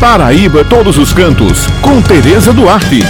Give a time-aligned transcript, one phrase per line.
[0.00, 3.00] Paraíba Todos os Cantos, com Tereza Duarte.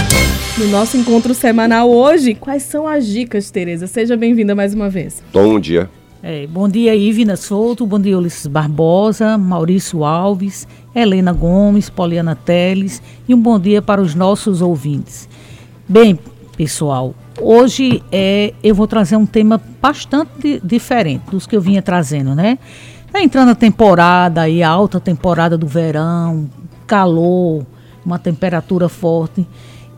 [0.57, 3.85] No nosso encontro semanal hoje, quais são as dicas, Tereza?
[3.85, 5.21] Seja bem-vinda mais uma vez.
[5.31, 5.87] Bom dia.
[6.23, 13.03] É, bom dia, Ivina Souto, bom dia, Ulisses Barbosa, Maurício Alves, Helena Gomes, Poliana Teles
[13.27, 15.29] e um bom dia para os nossos ouvintes.
[15.87, 16.17] Bem,
[16.57, 22.33] pessoal, hoje é, eu vou trazer um tema bastante diferente dos que eu vinha trazendo,
[22.33, 22.57] né?
[23.05, 26.49] Está entrando a temporada aí, a alta temporada do verão,
[26.89, 27.63] calor,
[28.03, 29.47] uma temperatura forte.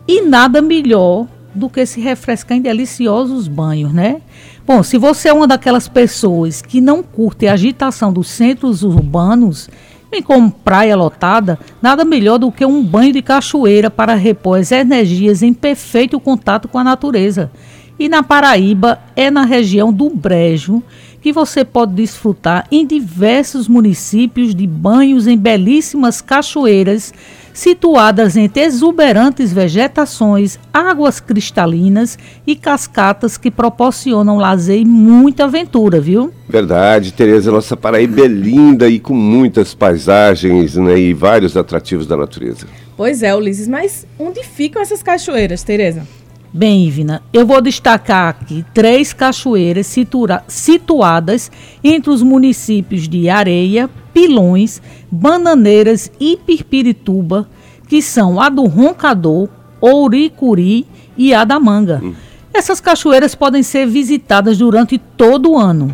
[0.06, 4.20] E nada melhor do que se refrescar em deliciosos banhos, né?
[4.66, 9.68] Bom, se você é uma daquelas pessoas que não curte a agitação dos centros urbanos,
[10.10, 14.70] bem como praia lotada, nada melhor do que um banho de cachoeira para repor as
[14.70, 17.50] energias em perfeito contato com a natureza.
[17.98, 20.82] E na Paraíba é na região do Brejo
[21.22, 27.14] que você pode desfrutar em diversos municípios de banhos em belíssimas cachoeiras
[27.54, 36.32] situadas entre exuberantes vegetações, águas cristalinas e cascatas que proporcionam lazer e muita aventura, viu?
[36.48, 42.16] Verdade, Tereza, nossa Paraíba é linda e com muitas paisagens né, e vários atrativos da
[42.16, 42.66] natureza.
[42.96, 46.06] Pois é, Ulisses, mas onde ficam essas cachoeiras, Tereza?
[46.54, 51.50] Bem, Ivina, eu vou destacar aqui três cachoeiras situa situadas
[51.82, 57.48] entre os municípios de Areia, Pilões, Bananeiras e Pirpirituba,
[57.88, 59.48] que são a do Roncador,
[59.80, 60.86] Ouricuri
[61.16, 62.02] e a da Manga.
[62.04, 62.12] Hum.
[62.52, 65.90] Essas cachoeiras podem ser visitadas durante todo o ano,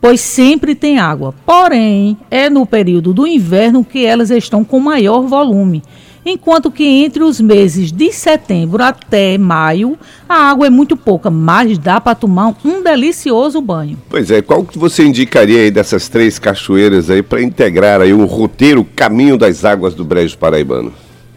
[0.00, 1.34] pois sempre tem água.
[1.44, 5.82] Porém, é no período do inverno que elas estão com maior volume
[6.28, 9.98] enquanto que entre os meses de setembro até maio
[10.28, 13.98] a água é muito pouca, mas dá para tomar um delicioso banho.
[14.08, 18.24] Pois é, qual que você indicaria aí dessas três cachoeiras aí para integrar aí um
[18.24, 20.92] roteiro Caminho das Águas do Brejo Paraibano?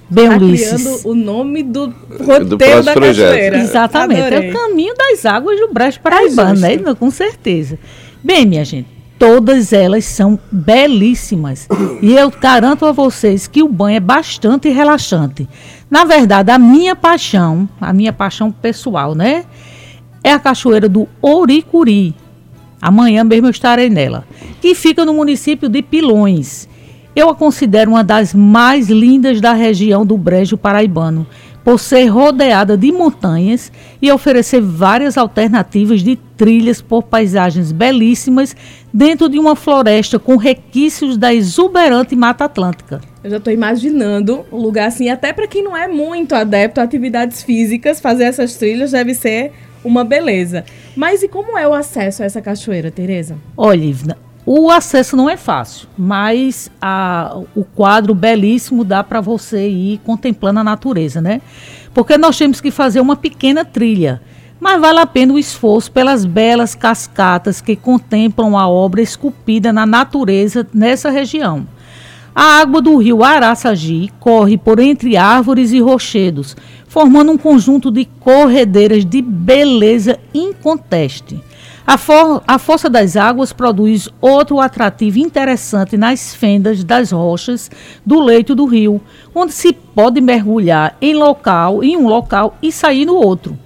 [0.10, 1.06] Bem, tá Ulisses.
[1.06, 3.32] o nome do roteiro do da projeto.
[3.32, 3.58] cachoeira.
[3.60, 4.50] Exatamente, Adorei.
[4.50, 6.96] é o Caminho das Águas do Brejo Paraibano, é né?
[7.00, 7.80] Com certeza.
[8.22, 8.88] Bem, minha gente,
[9.22, 11.68] Todas elas são belíssimas.
[12.02, 15.48] E eu garanto a vocês que o banho é bastante relaxante.
[15.92, 19.46] Na verdade, a minha paixão, a minha paixão pessoal, né?
[20.24, 22.16] É a cachoeira do Ouricuri.
[22.82, 24.26] Amanhã mesmo eu estarei nela.
[24.60, 26.68] Que fica no município de Pilões.
[27.16, 31.28] Eu a considero uma das mais lindas da região do Brejo Paraibano
[31.64, 38.56] por ser rodeada de montanhas e oferecer várias alternativas de trilhas por paisagens belíssimas
[38.94, 43.02] dentro de uma floresta com requisitos da exuberante Mata Atlântica.
[43.24, 46.84] Eu já estou imaginando um lugar assim, até para quem não é muito adepto a
[46.84, 49.52] atividades físicas, fazer essas trilhas deve ser
[49.84, 50.64] uma beleza.
[50.96, 53.38] Mas e como é o acesso a essa cachoeira, Tereza?
[53.56, 59.68] Olha, Ivna, o acesso não é fácil, mas a, o quadro belíssimo dá para você
[59.68, 61.42] ir contemplando a natureza, né?
[61.94, 64.22] Porque nós temos que fazer uma pequena trilha,
[64.60, 69.86] mas vale a pena o esforço pelas belas cascatas que contemplam a obra esculpida na
[69.86, 71.68] natureza nessa região.
[72.34, 76.56] A água do rio Araçagi corre por entre árvores e rochedos,
[76.88, 81.44] formando um conjunto de corredeiras de beleza inconteste.
[81.86, 81.98] A,
[82.48, 87.70] a Força das Águas produz outro atrativo interessante nas fendas das rochas
[88.06, 89.02] do leito do rio,
[89.36, 93.60] onde se pode mergulhar em local, em um local e sair no outro.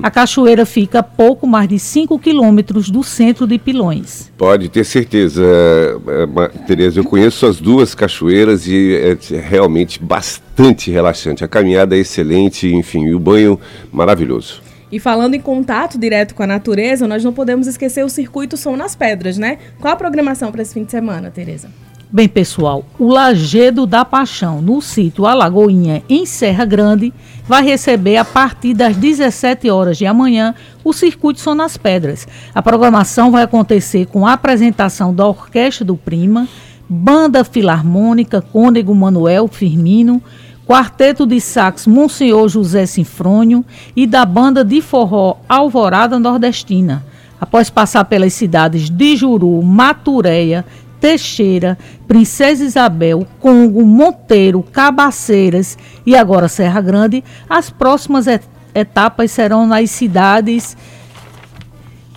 [0.00, 4.30] A cachoeira fica a pouco mais de 5 quilômetros do centro de Pilões.
[4.38, 7.00] Pode ter certeza, é, Tereza.
[7.00, 11.44] Eu conheço as duas cachoeiras e é realmente bastante relaxante.
[11.44, 13.58] A caminhada é excelente, enfim, e o banho
[13.92, 14.62] maravilhoso.
[14.90, 18.76] E falando em contato direto com a natureza, nós não podemos esquecer o circuito Som
[18.76, 19.58] nas Pedras, né?
[19.80, 21.70] Qual a programação para esse fim de semana, Tereza?
[22.14, 27.10] Bem, pessoal, o Lagedo da Paixão, no sítio Alagoinha, em Serra Grande,
[27.48, 32.28] vai receber a partir das 17 horas de amanhã o Circuito Som nas Pedras.
[32.54, 36.46] A programação vai acontecer com a apresentação da Orquestra do Prima,
[36.86, 40.22] Banda Filarmônica Cônego Manuel Firmino,
[40.66, 43.64] Quarteto de Sax Monsenhor José Sinfrônio
[43.96, 47.02] e da banda de forró Alvorada Nordestina.
[47.42, 50.64] Após passar pelas cidades de Juru, Matureia,
[51.02, 51.76] Teixeira,
[52.06, 55.76] Princesa Isabel, Congo, Monteiro, Cabaceiras
[56.06, 58.40] e agora Serra Grande, as próximas et
[58.72, 60.76] etapas serão nas cidades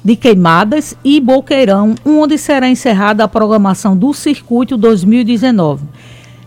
[0.03, 5.83] de Queimadas e Boqueirão, onde será encerrada a programação do Circuito 2019.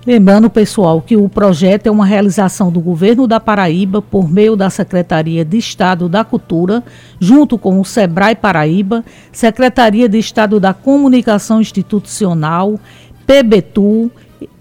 [0.08, 4.70] Lembrando, pessoal, que o projeto é uma realização do governo da Paraíba por meio da
[4.70, 6.82] Secretaria de Estado da Cultura,
[7.20, 12.80] junto com o SEBRAE Paraíba, Secretaria de Estado da Comunicação Institucional,
[13.26, 14.10] PBTU,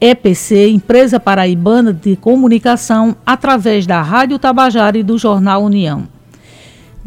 [0.01, 6.16] EPC, Empresa Paraibana de Comunicação, através da Rádio Tabajara e do Jornal União.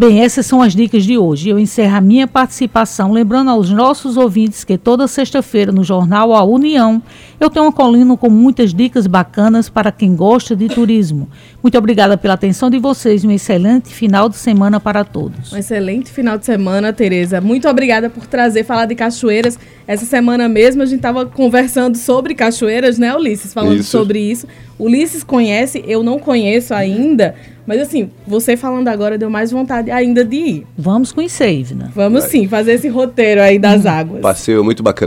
[0.00, 1.50] Bem, essas são as dicas de hoje.
[1.50, 6.42] Eu encerro a minha participação lembrando aos nossos ouvintes que toda sexta-feira no jornal A
[6.42, 7.02] União
[7.38, 11.28] eu tenho uma coluna com muitas dicas bacanas para quem gosta de turismo.
[11.62, 15.52] Muito obrigada pela atenção de vocês e um excelente final de semana para todos.
[15.52, 17.38] Um excelente final de semana, Tereza.
[17.38, 19.58] Muito obrigada por trazer falar de cachoeiras.
[19.86, 23.52] Essa semana mesmo a gente estava conversando sobre cachoeiras, né, Ulisses?
[23.52, 23.90] Falando isso.
[23.90, 24.46] sobre isso.
[24.80, 27.34] Ulisses conhece, eu não conheço ainda.
[27.66, 30.66] Mas assim, você falando agora deu mais vontade ainda de ir.
[30.76, 31.92] Vamos conhecer, Ivna.
[31.94, 34.22] Vamos sim, fazer esse roteiro aí das águas.
[34.22, 34.98] Passeio muito bacana.